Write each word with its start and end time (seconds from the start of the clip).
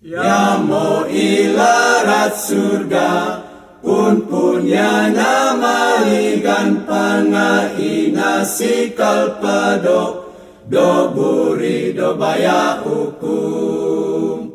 Ya 0.00 0.56
mo 0.56 1.04
ilarat 1.12 2.32
surga 2.32 3.44
pun 3.84 4.24
punya 4.24 5.12
nama 5.12 6.00
ligan 6.08 6.88
pangaina 6.88 8.40
sikal 8.40 9.36
pedok 9.44 10.32
do 10.72 11.12
buri 11.12 11.92
do 11.92 12.16
baya 12.16 12.80
hukum. 12.80 14.48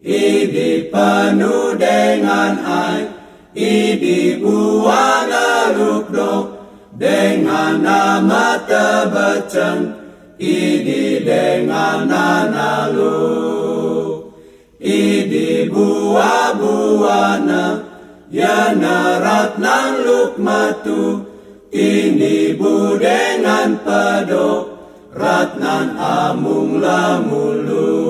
Idi 0.00 0.88
penuh 0.88 1.76
dengan 1.76 2.56
ai 2.64 3.04
Idi 3.52 4.40
buana 4.40 5.76
lukdok 5.76 6.56
dengan 6.96 7.84
nama 7.84 8.64
tebeceng 8.64 9.92
Idi 10.40 11.20
dengan 11.20 12.08
analuk 12.08 13.45
idi 15.26 15.66
buah 15.66 16.54
buana 16.54 17.82
ya 18.30 18.70
narat 18.78 19.58
nan 19.58 20.06
luk 20.06 20.38
matu 20.38 21.26
ini 21.74 22.54
budengan 22.54 23.82
pado 23.82 24.70
ratnan 25.10 25.98
amung 25.98 26.78
lamulun. 26.78 28.06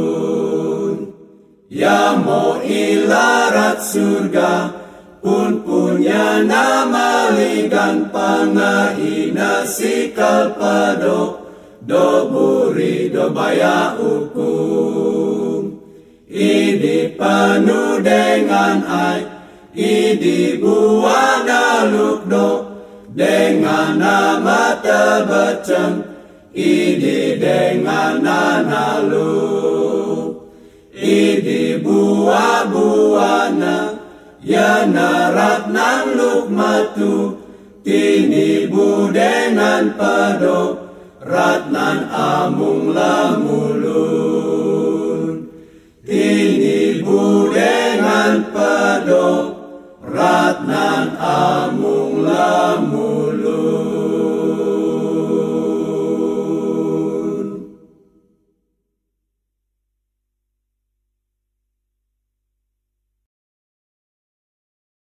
Ya 1.73 2.21
mo 2.21 2.61
ilarat 2.61 3.81
surga 3.81 4.77
pun 5.25 5.65
punya 5.65 6.45
nama 6.45 7.33
ligan 7.33 8.13
pangaina 8.13 9.65
sikal 9.65 10.53
pado 10.55 11.49
do 11.83 12.29
buri 12.31 13.09
do 13.11 13.33
baya 13.35 13.99
ukur 13.99 14.56
penuh 17.17 18.01
dengan 18.05 18.85
ai 18.87 19.21
Idi 19.77 20.57
buana 20.57 21.85
lukdo 21.89 22.65
Dengan 23.13 24.01
nama 24.01 24.81
tebecem 24.81 26.01
Idi 26.57 27.37
dengan 27.37 28.25
analu 28.25 29.29
Idi 30.97 31.81
buah 31.85 32.69
buana 32.73 34.01
Ya 34.41 34.87
narat 34.87 35.69
nan 35.75 36.15
luk 36.17 36.49
matu. 36.49 37.37
Tini 37.85 38.67
bu 38.67 39.13
dengan 39.13 39.93
pedo 39.99 40.89
Ratnan 41.21 42.07
amung 42.11 42.95
lamulu 42.95 44.26